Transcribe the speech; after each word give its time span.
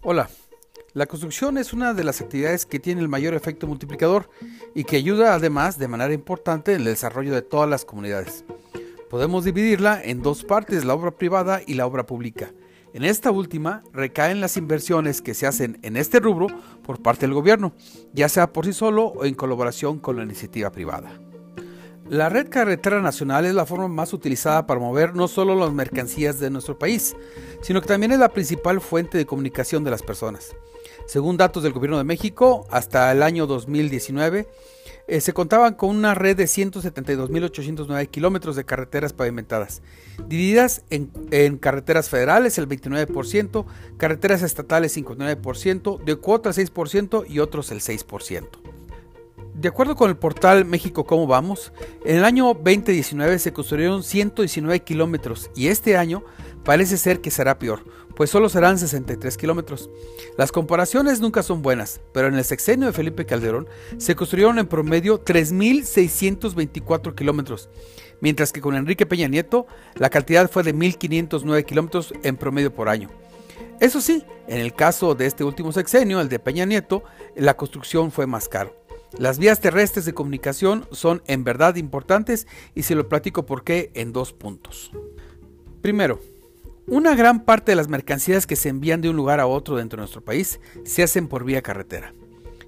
Hola, 0.00 0.30
la 0.94 1.06
construcción 1.06 1.58
es 1.58 1.72
una 1.72 1.92
de 1.92 2.04
las 2.04 2.20
actividades 2.20 2.64
que 2.64 2.78
tiene 2.78 3.00
el 3.00 3.08
mayor 3.08 3.34
efecto 3.34 3.66
multiplicador 3.66 4.30
y 4.72 4.84
que 4.84 4.94
ayuda 4.94 5.34
además 5.34 5.76
de 5.76 5.88
manera 5.88 6.14
importante 6.14 6.72
en 6.72 6.78
el 6.78 6.84
desarrollo 6.84 7.34
de 7.34 7.42
todas 7.42 7.68
las 7.68 7.84
comunidades. 7.84 8.44
Podemos 9.10 9.44
dividirla 9.44 10.00
en 10.00 10.22
dos 10.22 10.44
partes, 10.44 10.84
la 10.84 10.94
obra 10.94 11.10
privada 11.10 11.62
y 11.66 11.74
la 11.74 11.84
obra 11.84 12.06
pública. 12.06 12.52
En 12.94 13.02
esta 13.02 13.32
última 13.32 13.82
recaen 13.92 14.40
las 14.40 14.56
inversiones 14.56 15.20
que 15.20 15.34
se 15.34 15.48
hacen 15.48 15.80
en 15.82 15.96
este 15.96 16.20
rubro 16.20 16.46
por 16.84 17.02
parte 17.02 17.26
del 17.26 17.34
gobierno, 17.34 17.74
ya 18.12 18.28
sea 18.28 18.52
por 18.52 18.66
sí 18.66 18.72
solo 18.72 19.06
o 19.06 19.24
en 19.24 19.34
colaboración 19.34 19.98
con 19.98 20.16
la 20.16 20.22
iniciativa 20.22 20.70
privada. 20.70 21.27
La 22.10 22.30
red 22.30 22.48
carretera 22.48 23.02
nacional 23.02 23.44
es 23.44 23.54
la 23.54 23.66
forma 23.66 23.86
más 23.86 24.14
utilizada 24.14 24.66
para 24.66 24.80
mover 24.80 25.14
no 25.14 25.28
solo 25.28 25.54
las 25.54 25.72
mercancías 25.74 26.40
de 26.40 26.48
nuestro 26.48 26.78
país, 26.78 27.14
sino 27.60 27.82
que 27.82 27.88
también 27.88 28.12
es 28.12 28.18
la 28.18 28.30
principal 28.30 28.80
fuente 28.80 29.18
de 29.18 29.26
comunicación 29.26 29.84
de 29.84 29.90
las 29.90 30.02
personas. 30.02 30.56
Según 31.06 31.36
datos 31.36 31.62
del 31.62 31.74
Gobierno 31.74 31.98
de 31.98 32.04
México, 32.04 32.66
hasta 32.70 33.12
el 33.12 33.22
año 33.22 33.46
2019 33.46 34.48
eh, 35.06 35.20
se 35.20 35.34
contaban 35.34 35.74
con 35.74 35.90
una 35.90 36.14
red 36.14 36.34
de 36.34 36.44
172.809 36.44 38.08
kilómetros 38.08 38.56
de 38.56 38.64
carreteras 38.64 39.12
pavimentadas, 39.12 39.82
divididas 40.28 40.84
en, 40.88 41.10
en, 41.30 41.58
carreteras 41.58 42.08
federales 42.08 42.56
el 42.56 42.68
29%, 42.68 43.66
carreteras 43.98 44.42
estatales 44.42 44.96
59%, 44.96 46.04
de 46.04 46.16
cuota 46.16 46.50
6% 46.50 47.24
y 47.28 47.40
otros 47.40 47.70
el 47.70 47.80
6%. 47.80 48.67
De 49.58 49.66
acuerdo 49.66 49.96
con 49.96 50.08
el 50.08 50.16
portal 50.16 50.64
México 50.64 51.04
Cómo 51.04 51.26
Vamos, 51.26 51.72
en 52.04 52.18
el 52.18 52.24
año 52.24 52.54
2019 52.54 53.40
se 53.40 53.52
construyeron 53.52 54.04
119 54.04 54.84
kilómetros 54.84 55.50
y 55.56 55.66
este 55.66 55.96
año 55.96 56.22
parece 56.62 56.96
ser 56.96 57.20
que 57.20 57.32
será 57.32 57.58
peor, 57.58 57.82
pues 58.14 58.30
solo 58.30 58.48
serán 58.48 58.78
63 58.78 59.36
kilómetros. 59.36 59.90
Las 60.36 60.52
comparaciones 60.52 61.18
nunca 61.20 61.42
son 61.42 61.60
buenas, 61.60 62.00
pero 62.14 62.28
en 62.28 62.36
el 62.36 62.44
sexenio 62.44 62.86
de 62.86 62.92
Felipe 62.92 63.26
Calderón 63.26 63.66
se 63.96 64.14
construyeron 64.14 64.60
en 64.60 64.68
promedio 64.68 65.24
3.624 65.24 67.16
kilómetros, 67.16 67.68
mientras 68.20 68.52
que 68.52 68.60
con 68.60 68.76
Enrique 68.76 69.06
Peña 69.06 69.26
Nieto 69.26 69.66
la 69.96 70.08
cantidad 70.08 70.48
fue 70.48 70.62
de 70.62 70.72
1.509 70.72 71.64
kilómetros 71.64 72.14
en 72.22 72.36
promedio 72.36 72.72
por 72.72 72.88
año. 72.88 73.10
Eso 73.80 74.00
sí, 74.00 74.22
en 74.46 74.60
el 74.60 74.72
caso 74.72 75.16
de 75.16 75.26
este 75.26 75.42
último 75.42 75.72
sexenio, 75.72 76.20
el 76.20 76.28
de 76.28 76.38
Peña 76.38 76.64
Nieto, 76.64 77.02
la 77.34 77.56
construcción 77.56 78.12
fue 78.12 78.28
más 78.28 78.48
caro. 78.48 78.87
Las 79.16 79.38
vías 79.38 79.60
terrestres 79.60 80.04
de 80.04 80.12
comunicación 80.12 80.86
son 80.92 81.22
en 81.26 81.42
verdad 81.42 81.76
importantes 81.76 82.46
y 82.74 82.82
se 82.82 82.94
lo 82.94 83.08
platico 83.08 83.46
por 83.46 83.64
qué 83.64 83.90
en 83.94 84.12
dos 84.12 84.34
puntos. 84.34 84.92
Primero, 85.80 86.20
una 86.86 87.14
gran 87.14 87.44
parte 87.44 87.72
de 87.72 87.76
las 87.76 87.88
mercancías 87.88 88.46
que 88.46 88.56
se 88.56 88.68
envían 88.68 89.00
de 89.00 89.08
un 89.08 89.16
lugar 89.16 89.40
a 89.40 89.46
otro 89.46 89.76
dentro 89.76 89.96
de 89.96 90.02
nuestro 90.02 90.20
país 90.20 90.60
se 90.84 91.02
hacen 91.02 91.26
por 91.26 91.44
vía 91.44 91.62
carretera. 91.62 92.12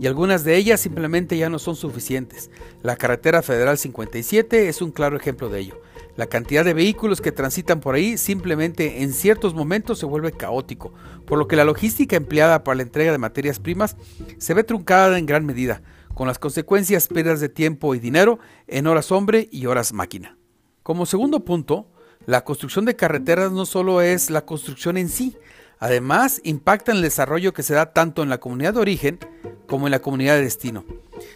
Y 0.00 0.06
algunas 0.06 0.42
de 0.42 0.56
ellas 0.56 0.80
simplemente 0.80 1.36
ya 1.36 1.50
no 1.50 1.58
son 1.58 1.76
suficientes. 1.76 2.50
La 2.82 2.96
carretera 2.96 3.42
federal 3.42 3.76
57 3.76 4.68
es 4.68 4.80
un 4.80 4.90
claro 4.90 5.18
ejemplo 5.18 5.50
de 5.50 5.60
ello. 5.60 5.82
La 6.16 6.26
cantidad 6.26 6.64
de 6.64 6.74
vehículos 6.74 7.20
que 7.20 7.32
transitan 7.32 7.80
por 7.80 7.94
ahí 7.94 8.16
simplemente 8.16 9.02
en 9.02 9.12
ciertos 9.12 9.54
momentos 9.54 9.98
se 9.98 10.06
vuelve 10.06 10.32
caótico, 10.32 10.92
por 11.26 11.38
lo 11.38 11.46
que 11.46 11.56
la 11.56 11.64
logística 11.64 12.16
empleada 12.16 12.64
para 12.64 12.76
la 12.76 12.82
entrega 12.82 13.12
de 13.12 13.18
materias 13.18 13.58
primas 13.58 13.96
se 14.38 14.54
ve 14.54 14.64
truncada 14.64 15.18
en 15.18 15.26
gran 15.26 15.46
medida, 15.46 15.82
con 16.14 16.26
las 16.28 16.38
consecuencias 16.38 17.08
pérdidas 17.08 17.40
de 17.40 17.48
tiempo 17.48 17.94
y 17.94 17.98
dinero 17.98 18.38
en 18.66 18.86
horas 18.86 19.12
hombre 19.12 19.48
y 19.50 19.66
horas 19.66 19.92
máquina. 19.92 20.36
Como 20.82 21.06
segundo 21.06 21.44
punto, 21.44 21.88
la 22.26 22.44
construcción 22.44 22.84
de 22.84 22.96
carreteras 22.96 23.52
no 23.52 23.66
solo 23.66 24.00
es 24.00 24.30
la 24.30 24.44
construcción 24.44 24.96
en 24.96 25.08
sí, 25.08 25.36
además 25.78 26.40
impacta 26.44 26.92
en 26.92 26.98
el 26.98 27.02
desarrollo 27.02 27.52
que 27.52 27.62
se 27.62 27.74
da 27.74 27.92
tanto 27.92 28.22
en 28.22 28.28
la 28.28 28.38
comunidad 28.38 28.74
de 28.74 28.80
origen 28.80 29.18
como 29.66 29.86
en 29.86 29.90
la 29.90 30.02
comunidad 30.02 30.36
de 30.36 30.42
destino, 30.42 30.84